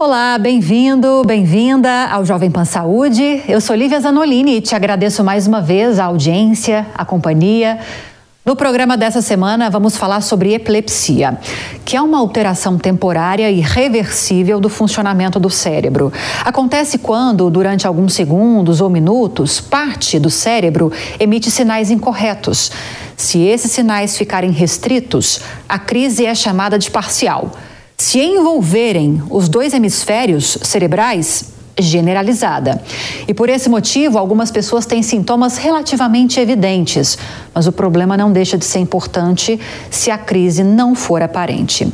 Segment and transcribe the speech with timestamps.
[0.00, 3.42] Olá, bem-vindo, bem-vinda ao Jovem Pan Saúde.
[3.46, 7.78] Eu sou Lívia Zanolini e te agradeço mais uma vez a audiência, a companhia.
[8.44, 11.38] No programa dessa semana, vamos falar sobre epilepsia,
[11.84, 16.12] que é uma alteração temporária e reversível do funcionamento do cérebro.
[16.44, 22.70] Acontece quando, durante alguns segundos ou minutos, parte do cérebro emite sinais incorretos.
[23.16, 27.52] Se esses sinais ficarem restritos, a crise é chamada de parcial.
[27.96, 32.82] Se envolverem os dois hemisférios cerebrais, generalizada.
[33.26, 37.18] E por esse motivo, algumas pessoas têm sintomas relativamente evidentes,
[37.52, 39.58] mas o problema não deixa de ser importante
[39.90, 41.92] se a crise não for aparente.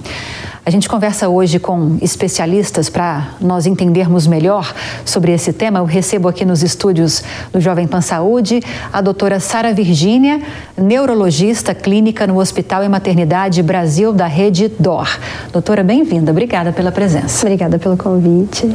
[0.64, 4.74] A gente conversa hoje com especialistas para nós entendermos melhor
[5.06, 5.78] sobre esse tema.
[5.78, 8.60] Eu recebo aqui nos estúdios do Jovem Pan Saúde
[8.92, 10.42] a doutora Sara Virgínia,
[10.76, 15.08] neurologista clínica no Hospital e Maternidade Brasil da Rede DOR.
[15.50, 16.30] Doutora, bem-vinda.
[16.30, 17.46] Obrigada pela presença.
[17.46, 18.70] Obrigada pelo convite.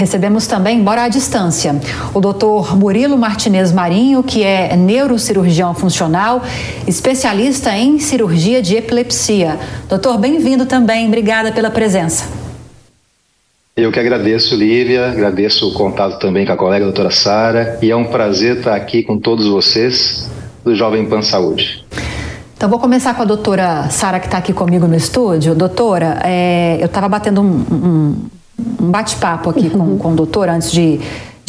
[0.00, 1.78] Recebemos também, embora à distância,
[2.14, 6.42] o doutor Murilo Martinez Marinho, que é neurocirurgião funcional,
[6.86, 9.58] especialista em cirurgia de epilepsia.
[9.90, 12.24] Doutor, bem-vindo também, obrigada pela presença.
[13.76, 17.96] Eu que agradeço, Lívia, agradeço o contato também com a colega doutora Sara, e é
[17.96, 20.30] um prazer estar aqui com todos vocês
[20.64, 21.84] do Jovem Pan Saúde.
[22.56, 25.54] Então, vou começar com a doutora Sara, que está aqui comigo no estúdio.
[25.54, 28.30] Doutora, é, eu estava batendo um, um
[28.80, 31.00] um bate-papo aqui com, com o doutor antes de,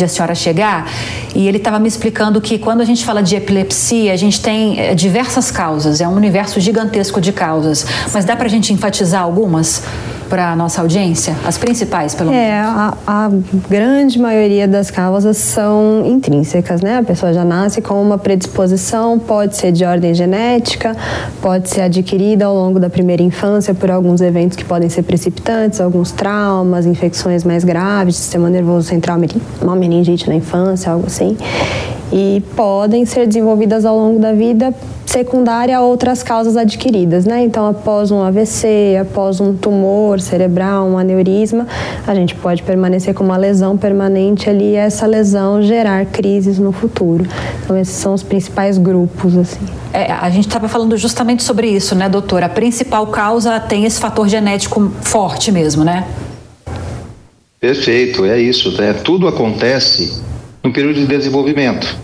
[0.01, 0.89] de a senhora chegar,
[1.35, 4.79] e ele estava me explicando que quando a gente fala de epilepsia, a gente tem
[4.79, 9.22] eh, diversas causas, é um universo gigantesco de causas, mas dá para a gente enfatizar
[9.22, 9.84] algumas?
[10.31, 11.35] Para a nossa audiência?
[11.45, 12.45] As principais, pelo menos?
[12.45, 13.29] É, a, a,
[13.69, 16.99] grande maioria das causas são intrínsecas, né?
[16.99, 20.95] A pessoa já nasce com uma predisposição, pode ser de ordem genética,
[21.41, 25.81] pode ser adquirida ao longo da primeira infância por alguns eventos que podem ser precipitantes,
[25.81, 29.19] alguns traumas, infecções mais graves, sistema nervoso central,
[29.61, 31.35] uma meningite na infância, algo assim
[32.11, 34.73] e podem ser desenvolvidas ao longo da vida
[35.05, 37.44] secundária a outras causas adquiridas, né?
[37.44, 41.67] Então, após um AVC, após um tumor cerebral, um aneurisma,
[42.07, 46.72] a gente pode permanecer com uma lesão permanente ali e essa lesão gerar crises no
[46.72, 47.25] futuro.
[47.63, 49.66] Então, esses são os principais grupos, assim.
[49.93, 52.45] É, a gente estava falando justamente sobre isso, né, doutora?
[52.45, 56.07] A principal causa tem esse fator genético forte mesmo, né?
[57.59, 58.72] Perfeito, é isso.
[58.79, 58.93] Né?
[58.93, 60.30] Tudo acontece
[60.63, 61.97] no período de desenvolvimento.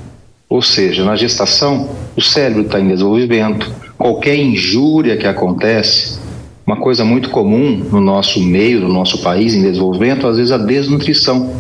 [0.50, 3.74] Ou seja, na gestação, o cérebro está em desenvolvimento.
[3.98, 6.20] Qualquer injúria que acontece,
[6.66, 10.58] uma coisa muito comum no nosso meio, no nosso país em desenvolvimento, às vezes a
[10.58, 11.56] desnutrição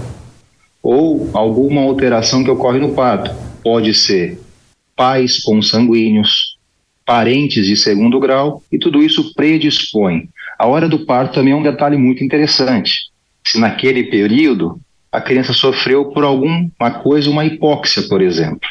[0.81, 3.35] ou alguma alteração que ocorre no parto.
[3.61, 4.39] Pode ser
[4.95, 6.57] pais consanguíneos,
[7.05, 10.29] parentes de segundo grau, e tudo isso predispõe.
[10.57, 13.09] A hora do parto também é um detalhe muito interessante.
[13.45, 14.79] Se naquele período
[15.11, 18.67] a criança sofreu por alguma coisa, uma hipóxia, por exemplo.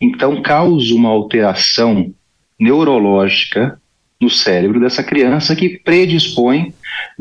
[0.00, 2.12] Então, causa uma alteração
[2.58, 3.78] neurológica
[4.20, 6.74] no cérebro dessa criança que predispõe,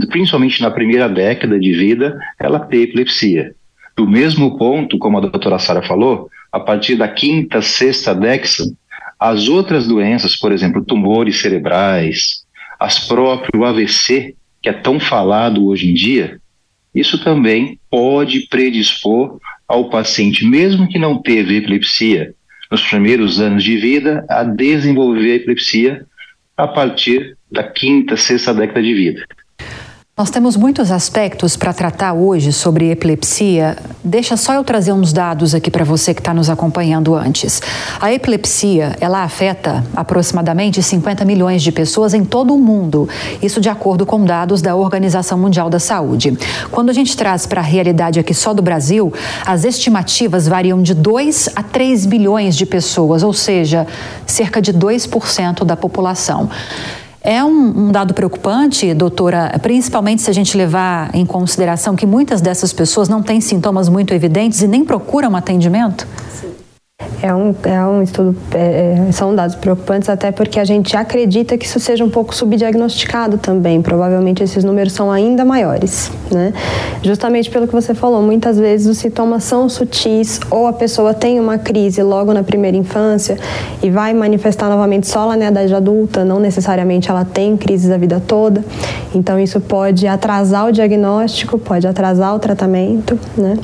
[0.09, 3.55] principalmente na primeira década de vida, ela ter epilepsia.
[3.95, 8.71] Do mesmo ponto, como a doutora Sara falou, a partir da quinta, sexta década,
[9.19, 12.43] as outras doenças, por exemplo, tumores cerebrais,
[12.79, 16.38] as próprias AVC, que é tão falado hoje em dia,
[16.93, 22.33] isso também pode predispor ao paciente, mesmo que não teve epilepsia
[22.71, 26.05] nos primeiros anos de vida, a desenvolver a epilepsia
[26.55, 29.25] a partir da quinta, sexta década de vida.
[30.19, 33.77] Nós temos muitos aspectos para tratar hoje sobre epilepsia.
[34.03, 37.61] Deixa só eu trazer uns dados aqui para você que está nos acompanhando antes.
[38.01, 43.07] A epilepsia, ela afeta aproximadamente 50 milhões de pessoas em todo o mundo.
[43.41, 46.37] Isso de acordo com dados da Organização Mundial da Saúde.
[46.69, 49.13] Quando a gente traz para a realidade aqui só do Brasil,
[49.45, 53.87] as estimativas variam de 2 a 3 bilhões de pessoas, ou seja,
[54.27, 56.49] cerca de 2% da população.
[57.31, 62.41] É um, um, dado preocupante, doutora, principalmente se a gente levar em consideração que muitas
[62.41, 66.07] dessas pessoas não têm sintomas muito evidentes e nem procuram atendimento?
[67.21, 71.57] É um, é um estudo, é, é, são dados preocupantes até porque a gente acredita
[71.57, 73.81] que isso seja um pouco subdiagnosticado também.
[73.81, 76.53] Provavelmente esses números são ainda maiores, né?
[77.03, 81.39] Justamente pelo que você falou, muitas vezes os sintomas são sutis ou a pessoa tem
[81.39, 83.37] uma crise logo na primeira infância
[83.83, 87.97] e vai manifestar novamente só lá na idade adulta, não necessariamente ela tem crises a
[87.97, 88.63] vida toda.
[89.13, 93.57] Então isso pode atrasar o diagnóstico, pode atrasar o tratamento, né?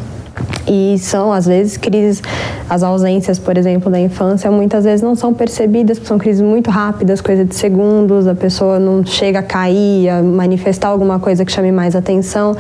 [0.67, 2.23] E são, às vezes, crises,
[2.69, 7.21] as ausências, por exemplo, da infância, muitas vezes não são percebidas, são crises muito rápidas,
[7.21, 11.71] coisa de segundos, a pessoa não chega a cair, a manifestar alguma coisa que chame
[11.71, 12.55] mais atenção,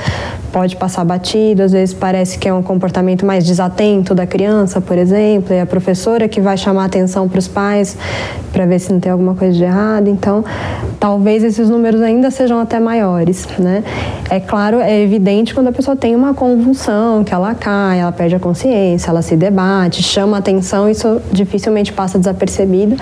[0.51, 4.97] pode passar batido, às vezes parece que é um comportamento mais desatento da criança, por
[4.97, 7.97] exemplo, e a professora que vai chamar atenção para os pais
[8.53, 10.07] para ver se não tem alguma coisa de errado.
[10.07, 10.45] Então,
[10.97, 13.83] talvez esses números ainda sejam até maiores, né?
[14.29, 18.35] É claro, é evidente quando a pessoa tem uma convulsão, que ela cai, ela perde
[18.35, 22.95] a consciência, ela se debate, chama atenção, isso dificilmente passa desapercebido,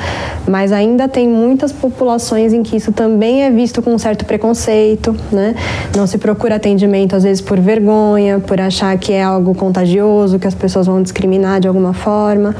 [0.48, 5.16] mas ainda tem muitas populações em que isso também é visto com um certo preconceito,
[5.32, 5.56] né?
[5.96, 10.48] Não se procura atendimento às vezes por vergonha, por achar que é algo contagioso, que
[10.48, 12.56] as pessoas vão discriminar de alguma forma,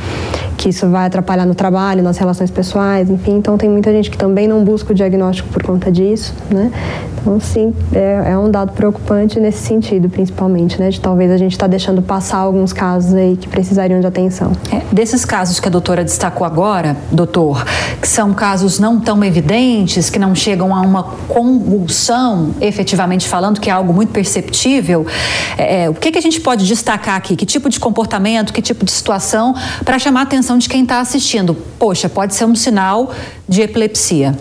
[0.58, 3.36] que isso vai atrapalhar no trabalho, nas relações pessoais, enfim.
[3.38, 6.72] Então tem muita gente que também não busca o diagnóstico por conta disso, né?
[7.24, 10.90] Então, sim, é, é um dado preocupante nesse sentido, principalmente, né?
[10.90, 14.52] De talvez a gente está deixando passar alguns casos aí que precisariam de atenção.
[14.72, 17.66] É, desses casos que a doutora destacou agora, doutor,
[18.02, 23.70] que são casos não tão evidentes, que não chegam a uma convulsão, efetivamente falando, que
[23.70, 25.06] é algo muito perceptível,
[25.58, 27.36] é, é o que, que a gente pode destacar aqui?
[27.36, 31.00] Que tipo de comportamento, que tipo de situação, para chamar a atenção de quem está
[31.00, 31.56] assistindo?
[31.80, 33.12] Poxa, pode ser um sinal
[33.48, 34.38] de epilepsia.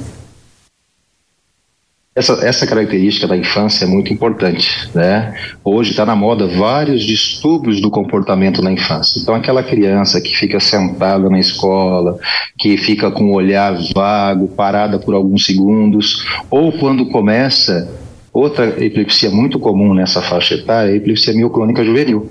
[2.14, 5.34] Essa, essa característica da infância é muito importante, né?
[5.64, 9.18] Hoje está na moda vários distúrbios do comportamento na infância.
[9.18, 12.18] Então, aquela criança que fica sentada na escola,
[12.58, 17.90] que fica com o olhar vago, parada por alguns segundos, ou quando começa
[18.30, 22.30] outra epilepsia muito comum nessa faixa etária, é a epilepsia mioclônica juvenil,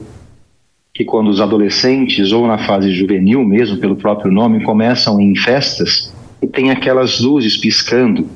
[0.93, 6.13] que quando os adolescentes ou na fase juvenil mesmo, pelo próprio nome, começam em festas
[6.39, 8.29] e tem aquelas luzes piscando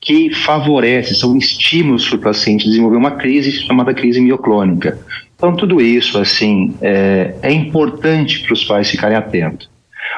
[0.00, 4.98] que favorece, são estímulos para o paciente desenvolver uma crise chamada crise mioclônica.
[5.36, 9.68] Então, tudo isso, assim, é, é importante para os pais ficarem atentos.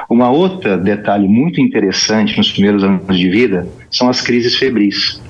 [0.09, 5.21] Uma outra detalhe muito interessante nos primeiros anos de vida são as crises febris.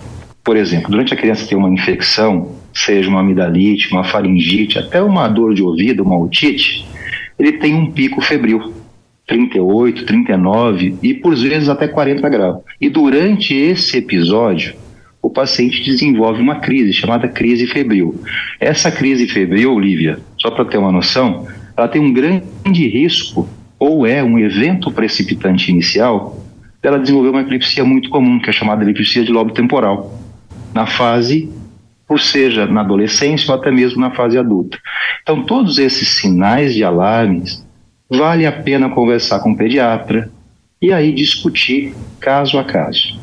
[0.44, 5.28] Por exemplo, durante a criança ter uma infecção, seja uma amidalite, uma faringite, até uma
[5.28, 6.86] dor de ouvido, uma otite,
[7.38, 8.74] ele tem um pico febril.
[9.32, 12.58] 38, 39 e por vezes até 40 graus.
[12.82, 14.76] E durante esse episódio,
[15.22, 18.22] o paciente desenvolve uma crise chamada crise febril.
[18.60, 21.48] Essa crise febril, Lívia, só para ter uma noção,
[21.78, 23.48] ela tem um grande risco
[23.80, 26.38] ou é um evento precipitante inicial
[26.82, 30.20] dela desenvolver uma epilepsia muito comum, que é chamada epilepsia de lobo temporal,
[30.74, 31.50] na fase,
[32.10, 34.78] ou seja, na adolescência ou até mesmo na fase adulta.
[35.22, 37.66] Então, todos esses sinais de alarmes
[38.12, 40.30] vale a pena conversar com o pediatra
[40.82, 43.21] e aí discutir caso a caso.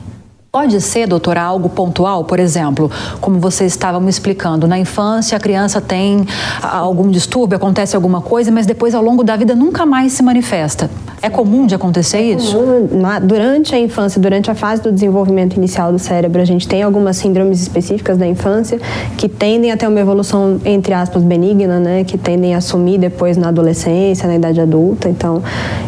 [0.50, 2.90] Pode ser, doutora, algo pontual, por exemplo,
[3.20, 6.24] como vocês estavam me explicando, na infância a criança tem
[6.62, 10.88] algum distúrbio, acontece alguma coisa, mas depois ao longo da vida nunca mais se manifesta.
[11.20, 12.56] É comum de acontecer é isso?
[13.24, 17.16] Durante a infância, durante a fase do desenvolvimento inicial do cérebro, a gente tem algumas
[17.18, 18.80] síndromes específicas da infância
[19.18, 22.04] que tendem a ter uma evolução, entre aspas, benigna, né?
[22.04, 25.08] Que tendem a sumir depois na adolescência, na idade adulta.
[25.08, 25.42] Então,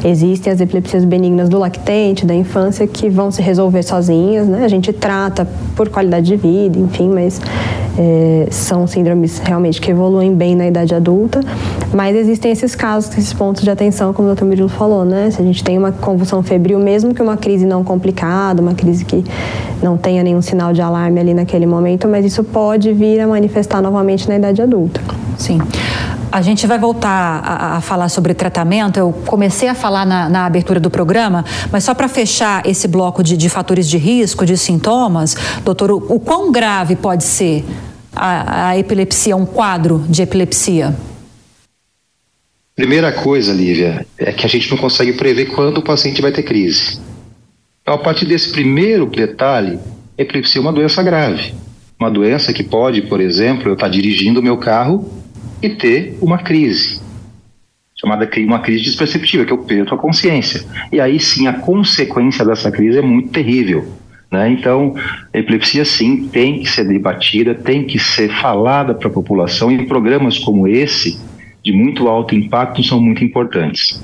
[0.04, 4.64] existem as epilepsias benignas do lactente, da infância, que vão se resolver sozinhas, né?
[4.64, 7.40] A gente trata por qualidade de vida, enfim, mas
[7.98, 11.40] é, são síndromes realmente que evoluem bem na idade adulta.
[11.92, 14.44] Mas existem esses casos, esses pontos de atenção, como o Dr.
[14.44, 15.30] Murilo falou, né?
[15.30, 19.04] Se a gente tem uma convulsão febril, mesmo que uma crise não complicada, uma crise
[19.04, 19.24] que
[19.82, 23.80] não tenha nenhum sinal de alarme ali naquele momento, mas isso pode vir a manifestar
[23.80, 25.00] novamente na idade adulta.
[25.38, 25.58] Sim.
[26.32, 28.98] A gente vai voltar a, a, falar sobre tratamento.
[28.98, 33.22] Eu comecei a falar na, na abertura do programa, mas só para fechar esse bloco
[33.22, 35.34] de, de, fatores de risco, de sintomas,
[35.64, 37.64] doutor, o, o quão grave pode ser
[38.14, 40.94] a, a epilepsia, um quadro de epilepsia?
[42.76, 46.44] Primeira coisa, Lívia, é que a gente não consegue prever quando o paciente vai ter
[46.44, 47.00] crise.
[47.82, 49.80] Então, a partir desse primeiro detalhe,
[50.16, 51.54] epilepsia é uma doença grave.
[51.98, 55.19] Uma doença que pode, por exemplo, eu estar tá dirigindo o meu carro
[55.62, 57.00] e ter uma crise,
[57.96, 60.64] chamada uma crise desperceptiva, que eu perco a consciência.
[60.92, 63.86] E aí sim, a consequência dessa crise é muito terrível.
[64.30, 64.50] Né?
[64.50, 64.94] Então,
[65.34, 69.86] a epilepsia sim tem que ser debatida, tem que ser falada para a população e
[69.86, 71.18] programas como esse,
[71.64, 74.00] de muito alto impacto, são muito importantes.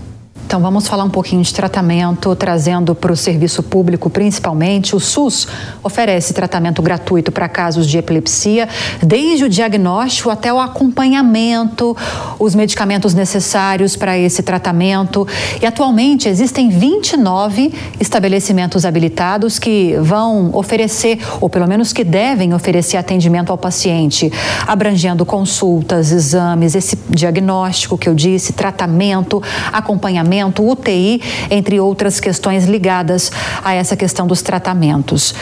[0.46, 4.94] Então vamos falar um pouquinho de tratamento, trazendo para o serviço público principalmente.
[4.94, 5.48] O SUS
[5.82, 8.68] oferece tratamento gratuito para casos de epilepsia,
[9.02, 11.96] desde o diagnóstico até o acompanhamento,
[12.38, 15.26] os medicamentos necessários para esse tratamento.
[15.60, 22.96] E atualmente existem 29 estabelecimentos habilitados que vão oferecer, ou pelo menos que devem oferecer
[22.96, 24.32] atendimento ao paciente,
[24.64, 33.30] abrangendo consultas, exames, esse diagnóstico que eu disse, tratamento, acompanhamento UTI, entre outras questões ligadas
[33.64, 35.34] a essa questão dos tratamentos.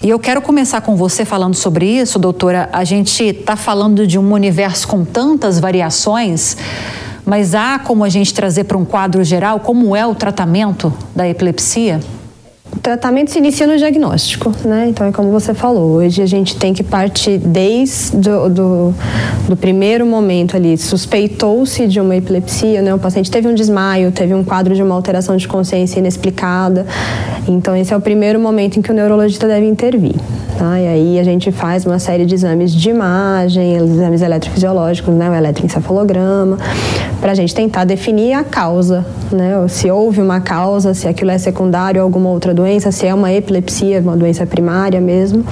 [0.00, 2.68] E eu quero começar com você falando sobre isso, doutora.
[2.72, 6.56] A gente está falando de um universo com tantas variações,
[7.24, 11.28] mas há como a gente trazer para um quadro geral como é o tratamento da
[11.28, 12.00] epilepsia?
[12.70, 14.88] O tratamento se inicia no diagnóstico, né?
[14.90, 18.94] Então é como você falou, hoje a gente tem que partir desde do, do,
[19.48, 22.94] do primeiro momento ali, suspeitou-se de uma epilepsia, né?
[22.94, 26.86] O paciente teve um desmaio, teve um quadro de uma alteração de consciência inexplicada.
[27.48, 30.16] Então esse é o primeiro momento em que o neurologista deve intervir.
[30.58, 30.78] Tá?
[30.78, 35.30] E aí a gente faz uma série de exames de imagem, exames eletrofisiológicos, né?
[35.30, 36.58] O eletroencefalograma,
[37.20, 39.66] para a gente tentar definir a causa, né?
[39.68, 43.32] Se houve uma causa, se aquilo é secundário a alguma outra doença, se é uma
[43.32, 45.44] epilepsia, uma doença primária mesmo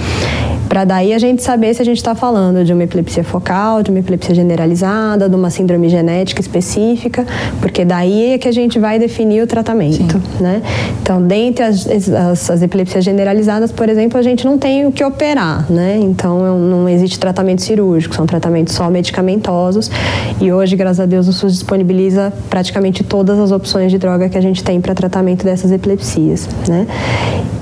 [0.69, 3.91] para daí a gente saber se a gente está falando de uma epilepsia focal, de
[3.91, 7.25] uma epilepsia generalizada, de uma síndrome genética específica,
[7.61, 10.43] porque daí é que a gente vai definir o tratamento, Sim.
[10.43, 10.63] né?
[11.01, 15.05] Então, dentre as, as, as, epilepsias generalizadas, por exemplo, a gente não tem o que
[15.05, 15.99] operar, né?
[16.01, 19.91] Então, não existe tratamento cirúrgico, são tratamentos só medicamentosos
[20.41, 24.37] e hoje, graças a Deus, o SUS disponibiliza praticamente todas as opções de droga que
[24.37, 26.87] a gente tem para tratamento dessas epilepsias, né?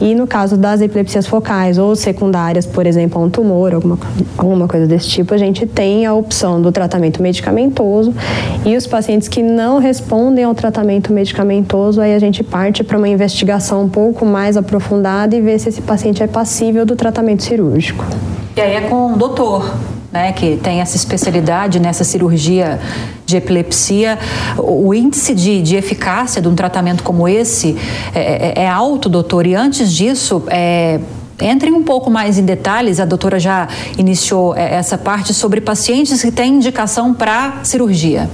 [0.01, 3.99] E no caso das epilepsias focais ou secundárias, por exemplo, exemplo, um tumor, alguma,
[4.39, 8.15] alguma coisa desse tipo, a gente tem a opção do tratamento medicamentoso
[8.65, 13.09] e os pacientes que não respondem ao tratamento medicamentoso, aí a gente parte para uma
[13.09, 18.05] investigação um pouco mais aprofundada e ver se esse paciente é passível do tratamento cirúrgico.
[18.57, 19.75] E aí é com o doutor,
[20.13, 22.79] né, que tem essa especialidade nessa cirurgia
[23.27, 24.17] de epilepsia,
[24.57, 27.77] o índice de, de eficácia de um tratamento como esse
[28.15, 29.45] é, é, é alto, doutor.
[29.45, 31.01] E antes disso, é,
[31.41, 36.23] Entrem um pouco mais em detalhes, a doutora já iniciou é, essa parte sobre pacientes
[36.23, 38.31] que têm indicação para cirurgia.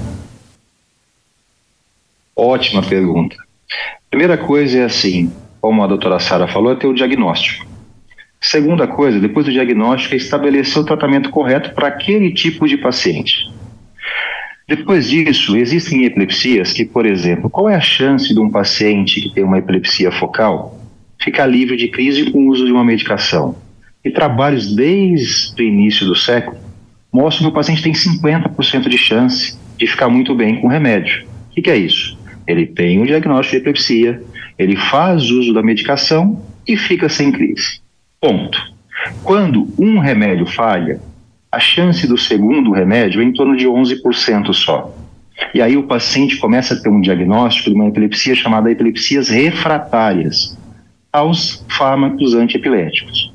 [2.36, 3.36] Ótima pergunta.
[4.10, 7.66] Primeira coisa é assim, como a doutora Sara falou, é ter o diagnóstico.
[8.40, 13.50] Segunda coisa, depois do diagnóstico, é estabelecer o tratamento correto para aquele tipo de paciente.
[14.66, 19.34] Depois disso, existem epilepsias que, por exemplo, qual é a chance de um paciente que
[19.34, 20.79] tem uma epilepsia focal
[21.20, 23.54] ficar livre de crise com o uso de uma medicação.
[24.04, 26.56] E trabalhos desde o início do século
[27.12, 31.24] mostram que o paciente tem 50% de chance de ficar muito bem com o remédio.
[31.50, 32.18] O que, que é isso?
[32.46, 34.22] Ele tem o um diagnóstico de epilepsia,
[34.58, 37.80] ele faz uso da medicação e fica sem crise.
[38.20, 38.58] Ponto.
[39.22, 41.00] Quando um remédio falha,
[41.52, 44.94] a chance do segundo remédio é em torno de 11% só.
[45.54, 50.56] E aí o paciente começa a ter um diagnóstico de uma epilepsia chamada epilepsias refratárias
[51.12, 53.32] aos fármacos antiepiléticos.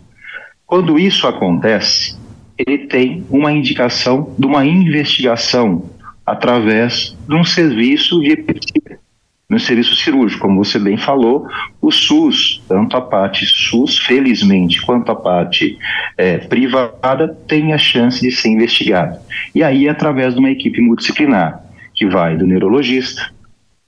[0.66, 2.18] Quando isso acontece,
[2.58, 5.90] ele tem uma indicação de uma investigação
[6.26, 9.00] através de um serviço de epilepsia,
[9.48, 11.48] no serviço cirúrgico, como você bem falou,
[11.80, 15.78] o SUS, tanto a parte SUS, felizmente, quanto a parte
[16.18, 19.20] é, privada, tem a chance de ser investigado.
[19.54, 21.64] E aí, através de uma equipe multidisciplinar,
[21.94, 23.32] que vai do neurologista,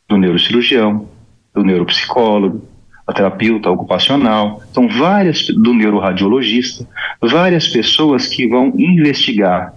[0.08, 1.10] do neurocirurgião,
[1.56, 2.66] do neuropsicólogo,
[3.08, 6.86] a terapeuta ocupacional, são várias do neuroradiologista,
[7.22, 9.74] várias pessoas que vão investigar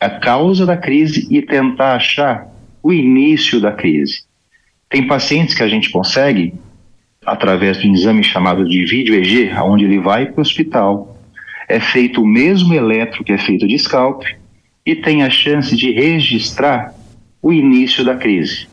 [0.00, 2.48] a causa da crise e tentar achar
[2.82, 4.24] o início da crise.
[4.90, 6.52] Tem pacientes que a gente consegue
[7.24, 11.16] através de um exame chamado de vídeo EG, onde ele vai para o hospital,
[11.68, 14.22] é feito o mesmo eletro que é feito de scalp
[14.84, 16.92] e tem a chance de registrar
[17.40, 18.66] o início da crise.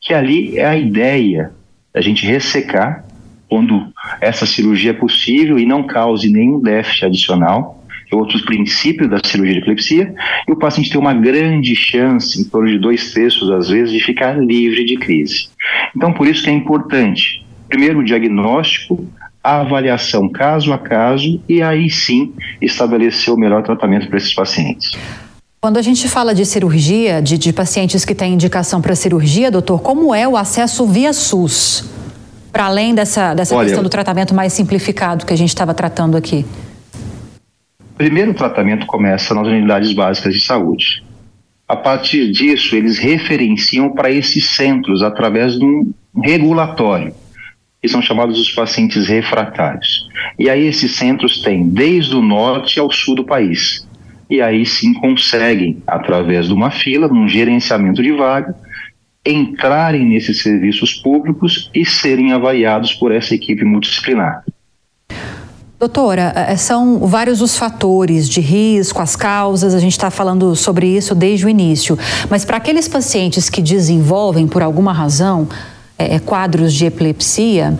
[0.00, 1.52] Que ali é a ideia
[1.94, 3.04] da gente ressecar
[3.52, 9.20] quando essa cirurgia é possível e não cause nenhum déficit adicional, é outros princípios da
[9.22, 10.14] cirurgia de epilepsia,
[10.48, 14.00] e o paciente tem uma grande chance, em torno de dois terços às vezes, de
[14.00, 15.50] ficar livre de crise.
[15.94, 19.06] Então, por isso que é importante, primeiro, o diagnóstico,
[19.44, 24.92] a avaliação caso a caso, e aí sim estabelecer o melhor tratamento para esses pacientes.
[25.60, 29.82] Quando a gente fala de cirurgia, de, de pacientes que têm indicação para cirurgia, doutor,
[29.82, 32.01] como é o acesso via SUS?
[32.52, 36.16] Para além dessa, dessa Olha, questão do tratamento mais simplificado que a gente estava tratando
[36.16, 36.44] aqui?
[37.96, 41.02] Primeiro, o tratamento começa nas unidades básicas de saúde.
[41.66, 45.92] A partir disso, eles referenciam para esses centros através de um
[46.22, 47.14] regulatório,
[47.80, 50.06] que são chamados os pacientes refratários.
[50.38, 53.86] E aí esses centros têm desde o norte ao sul do país.
[54.28, 58.54] E aí sim conseguem, através de uma fila, num gerenciamento de vaga,
[59.24, 64.44] entrarem nesses serviços públicos e serem avaliados por essa equipe multidisciplinar.
[65.78, 70.86] Doutora, eh, são vários os fatores de risco, as causas, a gente está falando sobre
[70.86, 71.98] isso desde o início.
[72.30, 75.48] Mas para aqueles pacientes que desenvolvem, por alguma razão,
[75.98, 77.78] é, quadros de epilepsia,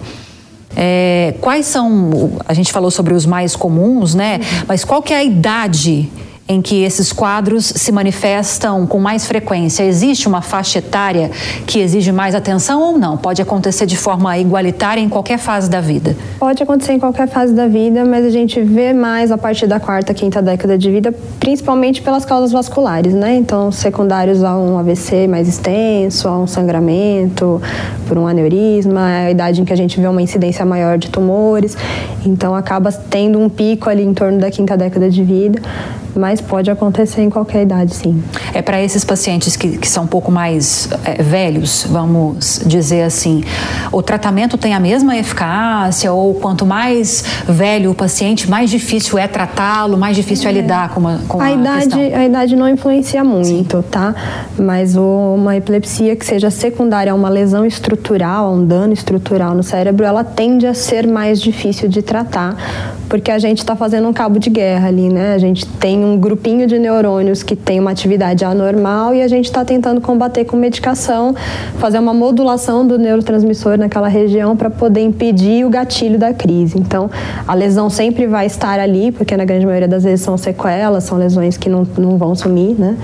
[0.76, 4.40] é, quais são, a gente falou sobre os mais comuns, né?
[4.66, 6.10] Mas qual que é a idade
[6.52, 9.82] em que esses quadros se manifestam com mais frequência?
[9.82, 11.30] Existe uma faixa etária
[11.66, 13.16] que exige mais atenção ou não?
[13.16, 16.14] Pode acontecer de forma igualitária em qualquer fase da vida?
[16.38, 19.80] Pode acontecer em qualquer fase da vida, mas a gente vê mais a partir da
[19.80, 23.34] quarta, quinta década de vida, principalmente pelas causas vasculares, né?
[23.36, 27.60] Então, secundários a um AVC mais extenso, a um sangramento,
[28.06, 31.08] por um aneurisma, é a idade em que a gente vê uma incidência maior de
[31.08, 31.76] tumores.
[32.24, 35.62] Então, acaba tendo um pico ali em torno da quinta década de vida
[36.14, 38.22] mas pode acontecer em qualquer idade, sim.
[38.52, 43.42] É para esses pacientes que, que, são um pouco mais é, velhos, vamos dizer assim,
[43.90, 49.26] o tratamento tem a mesma eficácia ou quanto mais velho o paciente, mais difícil é
[49.26, 52.20] tratá-lo, mais difícil é, é lidar com, uma, com a, a idade, questão.
[52.20, 53.84] A idade não influencia muito, sim.
[53.90, 54.14] tá?
[54.58, 59.62] Mas uma epilepsia que seja secundária a uma lesão estrutural, a um dano estrutural no
[59.62, 62.56] cérebro, ela tende a ser mais difícil de tratar,
[63.08, 65.34] porque a gente está fazendo um cabo de guerra ali, né?
[65.34, 69.46] A gente tem um grupinho de neurônios que tem uma atividade anormal e a gente
[69.46, 71.34] está tentando combater com medicação,
[71.78, 76.78] fazer uma modulação do neurotransmissor naquela região para poder impedir o gatilho da crise.
[76.78, 77.10] Então,
[77.46, 81.18] a lesão sempre vai estar ali, porque na grande maioria das vezes são sequelas, são
[81.18, 82.96] lesões que não, não vão sumir, né?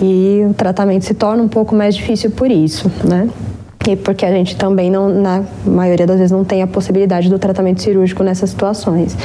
[0.00, 3.28] E o tratamento se torna um pouco mais difícil por isso, né?
[3.86, 7.38] E porque a gente também não, na maioria das vezes não tem a possibilidade do
[7.38, 9.16] tratamento cirúrgico nessas situações.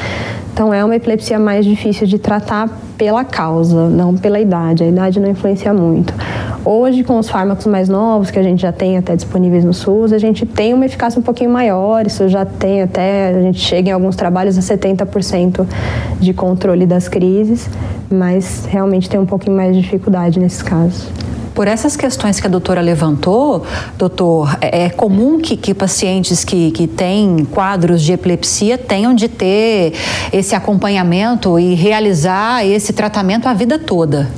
[0.53, 4.83] Então é uma epilepsia mais difícil de tratar pela causa, não pela idade.
[4.83, 6.13] A idade não influencia muito.
[6.65, 10.11] Hoje, com os fármacos mais novos, que a gente já tem até disponíveis no SUS,
[10.11, 13.89] a gente tem uma eficácia um pouquinho maior, isso já tem até, a gente chega
[13.89, 15.65] em alguns trabalhos a 70%
[16.19, 17.69] de controle das crises,
[18.11, 21.09] mas realmente tem um pouquinho mais de dificuldade nesses casos.
[21.59, 23.65] Por essas questões que a doutora levantou,
[23.97, 29.27] doutor, é, é comum que, que pacientes que, que têm quadros de epilepsia tenham de
[29.27, 29.91] ter
[30.31, 34.31] esse acompanhamento e realizar esse tratamento a vida toda.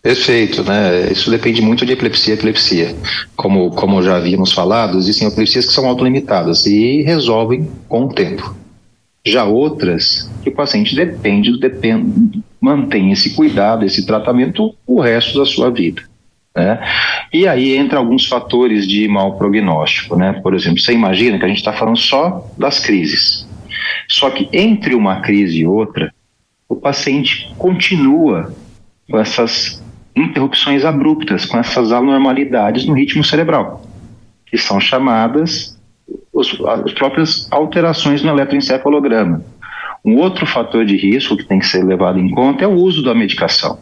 [0.00, 1.10] Perfeito, né?
[1.10, 2.94] Isso depende muito de epilepsia epilepsia.
[3.34, 8.54] Como, como já havíamos falado, existem epilepsias que são autolimitadas e resolvem com o tempo.
[9.26, 15.44] Já outras, que o paciente depende, depende mantém esse cuidado, esse tratamento o resto da
[15.44, 16.02] sua vida.
[16.54, 16.80] Né?
[17.32, 20.32] E aí entra alguns fatores de mau prognóstico, né?
[20.42, 23.46] Por exemplo, você imagina que a gente está falando só das crises.
[24.08, 26.12] Só que entre uma crise e outra,
[26.68, 28.52] o paciente continua
[29.08, 29.82] com essas
[30.16, 33.84] interrupções abruptas, com essas anormalidades no ritmo cerebral,
[34.46, 35.78] que são chamadas
[36.32, 39.44] os, as próprias alterações no eletroencefalograma.
[40.04, 43.02] Um outro fator de risco que tem que ser levado em conta é o uso
[43.02, 43.78] da medicação.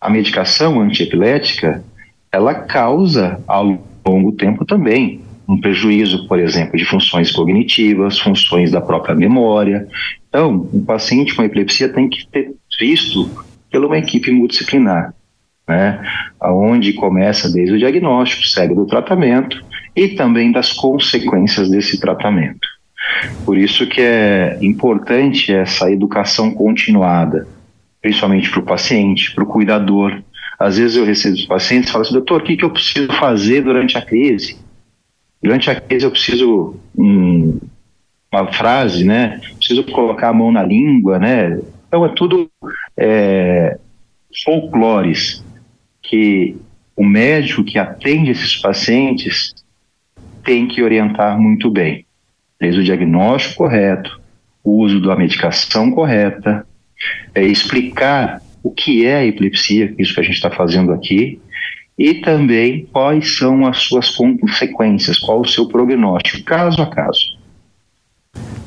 [0.00, 1.84] A medicação antiepilética,
[2.30, 8.80] ela causa ao longo tempo também um prejuízo, por exemplo, de funções cognitivas, funções da
[8.80, 9.86] própria memória.
[10.28, 13.30] Então, um paciente com epilepsia tem que ter visto
[13.70, 15.14] pela uma equipe multidisciplinar,
[15.68, 16.02] né?
[16.40, 19.62] Onde começa desde o diagnóstico, segue do tratamento
[19.94, 22.66] e também das consequências desse tratamento.
[23.44, 27.46] Por isso que é importante essa educação continuada,
[28.00, 30.22] principalmente para o paciente, para o cuidador.
[30.58, 33.12] Às vezes eu recebo os pacientes e falo assim, doutor, o que, que eu preciso
[33.14, 34.58] fazer durante a crise?
[35.42, 37.58] Durante a crise eu preciso um,
[38.32, 39.40] uma frase, né?
[39.56, 41.60] Preciso colocar a mão na língua, né?
[41.88, 42.48] Então é tudo
[42.96, 43.78] é,
[44.44, 45.44] folclores
[46.00, 46.56] que
[46.96, 49.52] o médico que atende esses pacientes
[50.44, 52.06] tem que orientar muito bem
[52.62, 54.20] desde o diagnóstico correto,
[54.62, 56.64] o uso da medicação correta,
[57.34, 61.40] é, explicar o que é a epilepsia, isso que a gente está fazendo aqui,
[61.98, 67.31] e também quais são as suas consequências, qual o seu prognóstico, caso a caso.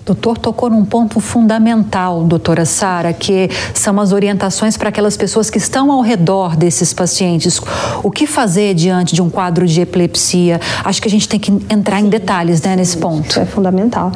[0.06, 5.58] Doutor tocou num ponto fundamental, doutora Sara, que são as orientações para aquelas pessoas que
[5.58, 7.60] estão ao redor desses pacientes.
[8.04, 10.62] O que fazer diante de um quadro de epilepsia?
[10.84, 13.40] Acho que a gente tem que entrar em detalhes né, nesse ponto.
[13.40, 14.12] É fundamental.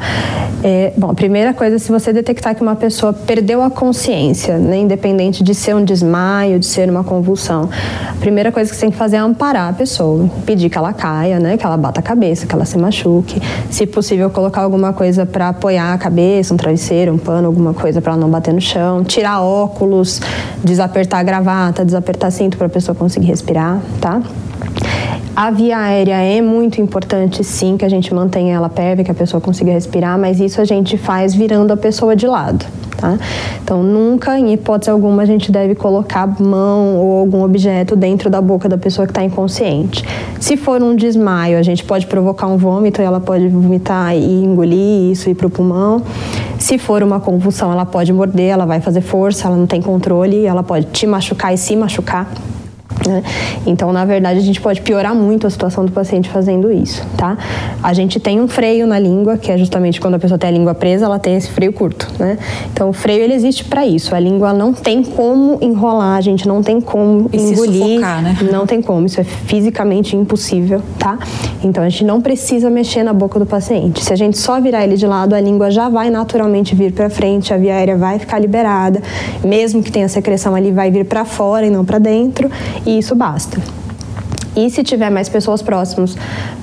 [0.62, 4.78] É, bom, a primeira coisa, se você detectar que uma pessoa perdeu a consciência, né,
[4.78, 7.68] independente de ser um desmaio, de ser uma convulsão,
[8.08, 10.92] a primeira coisa que você tem que fazer é amparar a pessoa, pedir que ela
[10.92, 14.92] caia, né, que ela bata a cabeça, que ela se machuque, se possível colocar alguma
[14.92, 18.30] coisa para apoiar apoiar a cabeça, um travesseiro, um pano, alguma coisa para ela não
[18.30, 20.20] bater no chão, tirar óculos,
[20.62, 24.20] desapertar a gravata, desapertar cinto para a pessoa conseguir respirar, tá?
[25.34, 29.14] A via aérea é muito importante, sim, que a gente mantenha ela pérvia, que a
[29.14, 32.66] pessoa consiga respirar, mas isso a gente faz virando a pessoa de lado.
[33.00, 33.18] Tá?
[33.64, 38.42] Então, nunca, em hipótese alguma, a gente deve colocar mão ou algum objeto dentro da
[38.42, 40.04] boca da pessoa que está inconsciente.
[40.38, 44.44] Se for um desmaio, a gente pode provocar um vômito e ela pode vomitar e
[44.44, 46.02] engolir isso e ir para o pulmão.
[46.58, 50.44] Se for uma convulsão, ela pode morder, ela vai fazer força, ela não tem controle,
[50.44, 52.30] ela pode te machucar e se machucar.
[53.06, 53.22] Né?
[53.66, 57.36] Então, na verdade, a gente pode piorar muito a situação do paciente fazendo isso, tá?
[57.82, 60.52] A gente tem um freio na língua, que é justamente quando a pessoa tem a
[60.52, 62.38] língua presa, ela tem esse freio curto, né?
[62.72, 64.14] Então, o freio ele existe para isso.
[64.14, 68.36] A língua não tem como enrolar, a gente não tem como e engolir, sufocar, né?
[68.52, 69.06] não tem como.
[69.06, 71.18] Isso é fisicamente impossível, tá?
[71.62, 74.04] Então, a gente não precisa mexer na boca do paciente.
[74.04, 77.08] Se a gente só virar ele de lado, a língua já vai naturalmente vir para
[77.08, 79.02] frente, a via aérea vai ficar liberada,
[79.42, 82.50] mesmo que tenha secreção ali, vai vir para fora e não para dentro
[82.86, 83.60] e isso basta.
[84.56, 86.16] E se tiver mais pessoas próximas,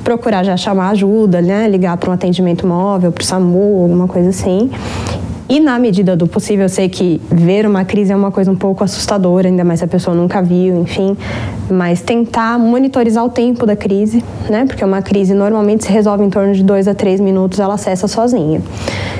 [0.03, 1.67] procurar já chamar ajuda, né?
[1.69, 4.69] ligar para um atendimento móvel, para o SAMU, alguma coisa assim.
[5.49, 8.55] E na medida do possível, eu sei que ver uma crise é uma coisa um
[8.55, 11.15] pouco assustadora, ainda mais se a pessoa nunca viu, enfim,
[11.71, 14.65] mas tentar monitorizar o tempo da crise, né?
[14.65, 18.09] Porque uma crise normalmente se resolve em torno de dois a três minutos, ela cessa
[18.09, 18.61] sozinha.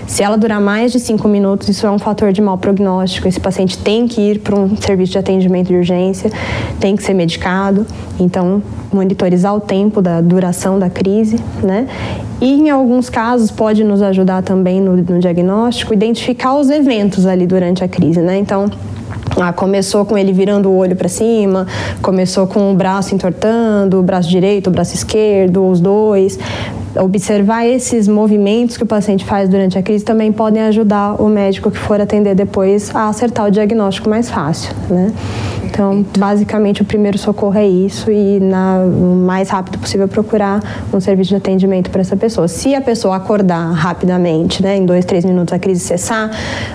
[0.06, 3.28] Se ela durar mais de cinco minutos, isso é um fator de mau prognóstico.
[3.28, 6.30] Esse paciente tem que ir para um serviço de atendimento de urgência,
[6.80, 7.86] tem que ser medicado.
[8.20, 8.62] Então,
[8.97, 11.88] monitorizar o tempo da duração da crise, né?
[12.41, 17.45] E em alguns casos pode nos ajudar também no, no diagnóstico, identificar os eventos ali
[17.45, 18.38] durante a crise, né?
[18.38, 18.69] Então,
[19.39, 21.67] ah, começou com ele virando o olho para cima,
[22.01, 26.39] começou com o braço entortando, o braço direito, o braço esquerdo, os dois.
[26.99, 31.69] Observar esses movimentos que o paciente faz durante a crise também podem ajudar o médico
[31.71, 35.12] que for atender depois a acertar o diagnóstico mais fácil, né?
[35.63, 40.60] Então, basicamente, o primeiro socorro é isso e, na, o mais rápido possível, procurar
[40.91, 42.47] um serviço de atendimento para essa pessoa.
[42.47, 46.31] Se a pessoa acordar rapidamente, né, em dois, três minutos a crise cessar,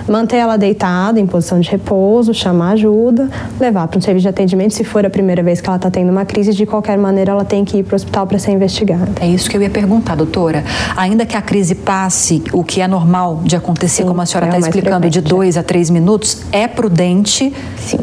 [0.07, 4.73] manter ela deitada em posição de repouso, chamar ajuda, levar para um serviço de atendimento.
[4.73, 7.43] Se for a primeira vez que ela está tendo uma crise, de qualquer maneira, ela
[7.43, 9.11] tem que ir para o hospital para ser investigada.
[9.19, 10.63] É isso que eu ia perguntar, doutora.
[10.95, 14.47] Ainda que a crise passe, o que é normal de acontecer, Sim, como a senhora
[14.47, 17.53] está é explicando, de dois a três minutos, é prudente.
[17.77, 17.99] Sim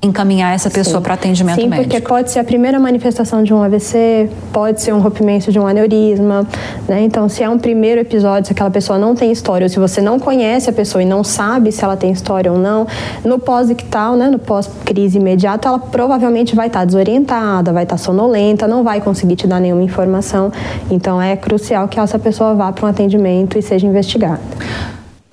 [0.00, 1.82] encaminhar essa pessoa para atendimento Sim, médico.
[1.82, 5.58] Sim, porque pode ser a primeira manifestação de um AVC, pode ser um rompimento de
[5.58, 6.46] um aneurisma,
[6.86, 7.02] né?
[7.02, 10.00] Então, se é um primeiro episódio, se aquela pessoa não tem história, ou se você
[10.00, 12.86] não conhece a pessoa e não sabe se ela tem história ou não,
[13.24, 18.84] no pós-ictal, né, no pós-crise imediata, ela provavelmente vai estar desorientada, vai estar sonolenta, não
[18.84, 20.52] vai conseguir te dar nenhuma informação.
[20.88, 24.40] Então, é crucial que essa pessoa vá para um atendimento e seja investigada.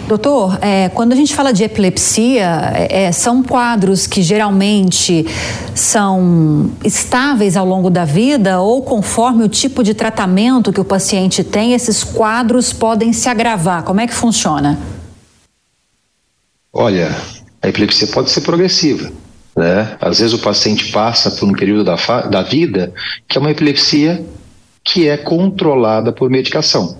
[0.07, 5.25] Doutor, é, quando a gente fala de epilepsia, é, é, são quadros que geralmente
[5.73, 11.43] são estáveis ao longo da vida ou conforme o tipo de tratamento que o paciente
[11.43, 13.81] tem, esses quadros podem se agravar.
[13.81, 14.77] Como é que funciona?
[16.71, 17.09] Olha,
[17.59, 19.11] a epilepsia pode ser progressiva.
[19.55, 19.97] Né?
[19.99, 21.95] Às vezes o paciente passa por um período da,
[22.27, 22.93] da vida
[23.27, 24.23] que é uma epilepsia
[24.83, 26.95] que é controlada por medicação.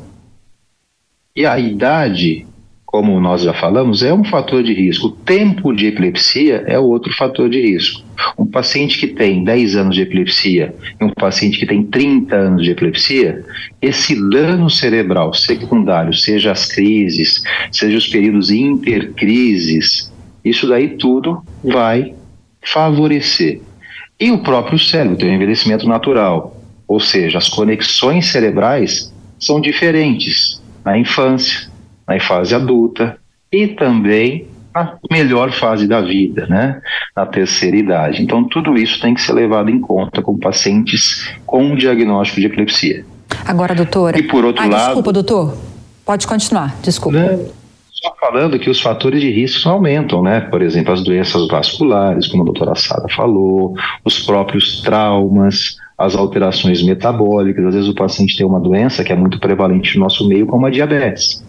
[1.36, 2.48] E a idade
[2.96, 5.08] como nós já falamos, é um fator de risco.
[5.08, 8.02] O tempo de epilepsia é outro fator de risco.
[8.40, 12.64] Um paciente que tem 10 anos de epilepsia e um paciente que tem 30 anos
[12.64, 13.44] de epilepsia,
[13.82, 20.10] esse dano cerebral secundário, seja as crises, seja os períodos intercrises,
[20.46, 22.14] isso daí tudo vai
[22.64, 23.60] favorecer.
[24.18, 26.56] E o próprio cérebro tem um envelhecimento natural,
[26.88, 31.75] ou seja, as conexões cerebrais são diferentes na infância,
[32.08, 33.18] na fase adulta
[33.52, 36.82] e também na melhor fase da vida, né?
[37.16, 38.22] Na terceira idade.
[38.22, 43.06] Então, tudo isso tem que ser levado em conta com pacientes com diagnóstico de epilepsia.
[43.46, 44.20] Agora, doutora.
[44.20, 44.86] E por outro ah, lado.
[44.86, 45.58] Desculpa, doutor.
[46.06, 47.18] Pode continuar, desculpa.
[47.18, 47.46] Né?
[47.90, 50.42] Só falando que os fatores de risco aumentam, né?
[50.42, 56.84] Por exemplo, as doenças vasculares, como a doutora Sara falou, os próprios traumas, as alterações
[56.84, 57.66] metabólicas.
[57.66, 60.66] Às vezes o paciente tem uma doença que é muito prevalente no nosso meio, como
[60.66, 61.42] a diabetes.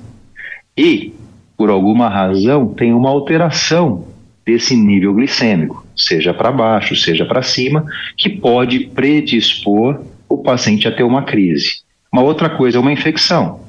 [0.76, 1.12] E,
[1.56, 4.04] por alguma razão, tem uma alteração
[4.44, 7.84] desse nível glicêmico, seja para baixo, seja para cima,
[8.16, 11.80] que pode predispor o paciente a ter uma crise.
[12.12, 13.60] Uma outra coisa é uma infecção.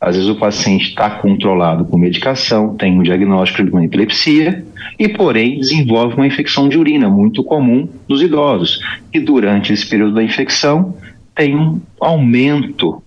[0.00, 4.64] Às vezes o paciente está controlado com medicação, tem um diagnóstico de uma epilepsia
[4.98, 8.80] e, porém, desenvolve uma infecção de urina, muito comum nos idosos.
[9.12, 10.94] E durante esse período da infecção,
[11.34, 13.02] tem um aumento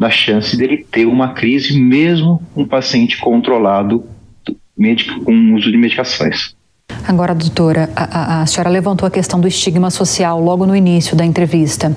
[0.00, 4.02] da chance dele ter uma crise, mesmo um paciente controlado
[5.26, 6.54] com uso de medicações.
[7.06, 11.24] Agora, doutora, a, a, senhora levantou a questão do estigma social logo no início da
[11.24, 11.94] entrevista.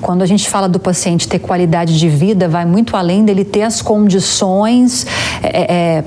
[0.00, 3.62] Quando a gente fala do paciente ter qualidade de vida, vai muito além dele ter
[3.62, 5.06] as condições.
[5.42, 6.04] É, é,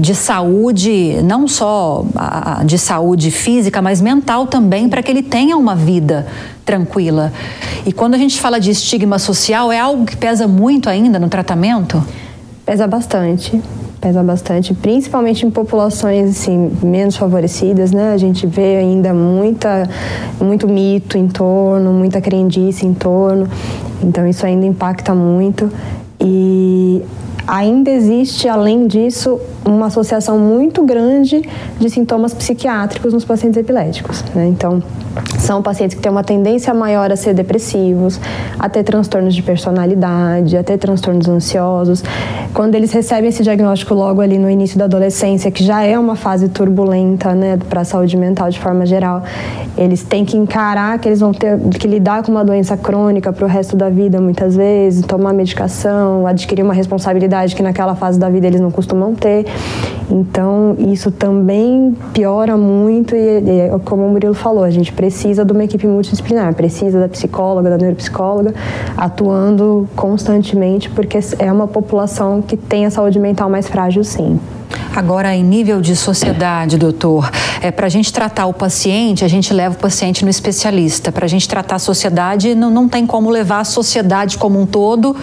[0.00, 2.04] de saúde, não só
[2.64, 6.26] de saúde física, mas mental também, para que ele tenha uma vida
[6.64, 7.32] tranquila.
[7.84, 11.28] E quando a gente fala de estigma social, é algo que pesa muito ainda no
[11.28, 12.02] tratamento?
[12.64, 13.60] Pesa bastante
[14.00, 18.14] pesa bastante, principalmente em populações assim, menos favorecidas, né?
[18.14, 19.86] A gente vê ainda muita,
[20.40, 23.46] muito mito em torno, muita crendice em torno,
[24.02, 25.70] então isso ainda impacta muito.
[26.18, 27.02] E
[27.46, 31.42] ainda existe, além disso, uma associação muito grande
[31.78, 34.24] de sintomas psiquiátricos nos pacientes epiléticos.
[34.34, 34.46] Né?
[34.46, 34.82] Então,
[35.38, 38.20] são pacientes que têm uma tendência maior a ser depressivos,
[38.58, 42.02] a ter transtornos de personalidade, a ter transtornos ansiosos.
[42.54, 46.16] Quando eles recebem esse diagnóstico logo ali no início da adolescência, que já é uma
[46.16, 49.22] fase turbulenta né, para a saúde mental de forma geral,
[49.76, 53.44] eles têm que encarar que eles vão ter que lidar com uma doença crônica para
[53.44, 58.28] o resto da vida, muitas vezes, tomar medicação, adquirir uma responsabilidade que naquela fase da
[58.28, 59.46] vida eles não costumam ter.
[60.10, 65.52] Então, isso também piora muito e, e como o Murilo falou, a gente precisa de
[65.52, 68.52] uma equipe multidisciplinar, precisa da psicóloga, da neuropsicóloga,
[68.96, 74.40] atuando constantemente, porque é uma população que tem a saúde mental mais frágil, sim.
[74.94, 77.30] Agora, em nível de sociedade, doutor,
[77.62, 81.12] é, para a gente tratar o paciente, a gente leva o paciente no especialista.
[81.12, 84.66] Para a gente tratar a sociedade, não, não tem como levar a sociedade como um
[84.66, 85.16] todo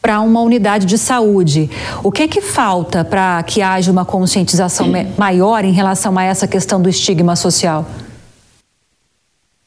[0.00, 1.68] para uma unidade de saúde.
[2.02, 6.46] O que é que falta para que haja uma conscientização maior em relação a essa
[6.46, 7.86] questão do estigma social?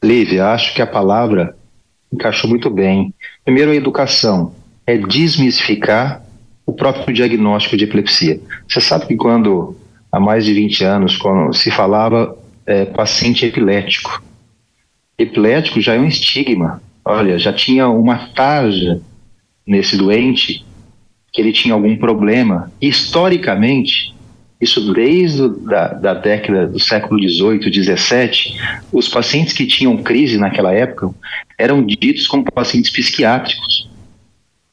[0.02, 1.56] Lívia, acho que a palavra
[2.12, 3.14] encaixou muito bem.
[3.44, 4.52] Primeiro, a educação
[4.86, 6.22] é desmistificar
[6.66, 8.40] o próprio diagnóstico de epilepsia.
[8.68, 9.76] Você sabe que quando,
[10.10, 14.22] há mais de 20 anos, quando se falava é, paciente epilético,
[15.18, 16.82] epilético já é um estigma.
[17.04, 19.00] Olha, já tinha uma tarja
[19.66, 20.64] nesse doente
[21.32, 22.70] que ele tinha algum problema.
[22.80, 24.14] Historicamente,
[24.60, 28.60] isso desde da, da década do século XVIII, XVII,
[28.92, 31.10] os pacientes que tinham crise naquela época
[31.58, 33.88] eram ditos como pacientes psiquiátricos.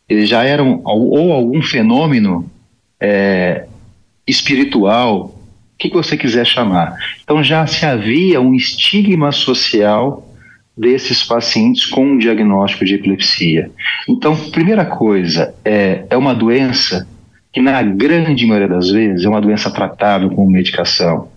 [0.07, 2.49] Eles já eram ou algum fenômeno
[2.99, 3.65] é,
[4.27, 6.93] espiritual, o que você quiser chamar.
[7.23, 10.28] Então já se havia um estigma social
[10.79, 13.69] desses pacientes com um diagnóstico de epilepsia.
[14.07, 17.05] Então, primeira coisa, é, é uma doença
[17.51, 21.27] que, na grande maioria das vezes, é uma doença tratável com medicação.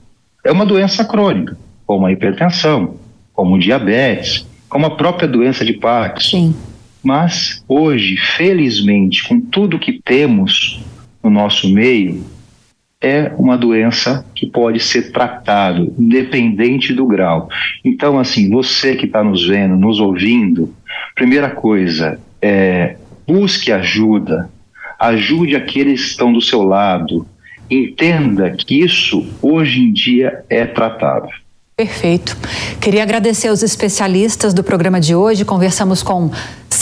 [0.44, 2.94] É uma doença crônica, como a hipertensão,
[3.32, 6.30] como o diabetes, como a própria doença de Parkinson.
[6.30, 6.54] Sim.
[7.02, 10.80] Mas, hoje, felizmente, com tudo que temos
[11.20, 12.24] no nosso meio,
[13.02, 17.48] é uma doença que pode ser tratável, independente do grau.
[17.84, 20.72] Então, assim, você que está nos vendo, nos ouvindo,
[21.16, 24.48] primeira coisa, é, busque ajuda,
[24.98, 27.26] ajude aqueles que estão do seu lado,
[27.68, 31.30] entenda que isso hoje em dia é tratável.
[31.76, 32.36] Perfeito.
[32.80, 35.44] Queria agradecer aos especialistas do programa de hoje.
[35.44, 36.30] Conversamos com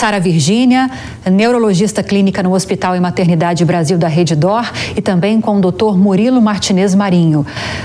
[0.00, 0.90] Sara Virgínia,
[1.30, 4.64] neurologista clínica no Hospital e Maternidade Brasil da Rede Dor,
[4.96, 5.94] e também com o Dr.
[5.94, 7.44] Murilo Martinez Marinho,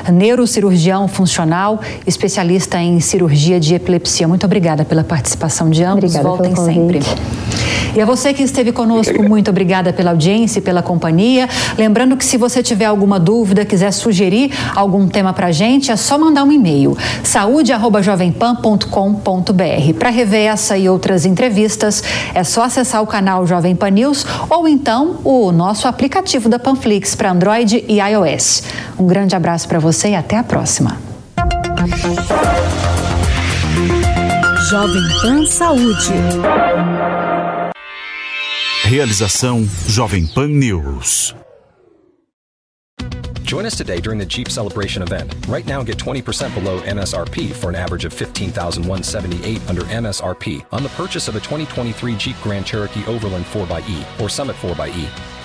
[0.10, 4.30] neurocirurgião funcional, especialista em cirurgia de epilepsia.
[4.30, 6.16] Muito obrigada pela participação de ambos.
[6.16, 7.00] Obrigada Voltem sempre.
[7.96, 11.48] E a você que esteve conosco, muito obrigada pela audiência e pela companhia.
[11.78, 16.18] Lembrando que se você tiver alguma dúvida, quiser sugerir algum tema para gente, é só
[16.18, 19.94] mandar um e-mail saúde@jovempan.com.br.
[19.98, 22.04] Para rever essa e outras entrevistas,
[22.34, 27.16] é só acessar o canal Jovem Pan News ou então o nosso aplicativo da Panflix
[27.16, 28.64] para Android e iOS.
[29.00, 30.98] Um grande abraço para você e até a próxima.
[34.70, 36.14] Jovem Pan Saúde.
[38.88, 41.34] Realização Jovem Pan News.
[43.42, 45.34] Join us today during the Jeep Celebration event.
[45.48, 50.90] Right now, get 20% below MSRP for an average of 15178 under MSRP on the
[50.90, 55.45] purchase of a 2023 Jeep Grand Cherokee Overland 4xE or Summit 4xE.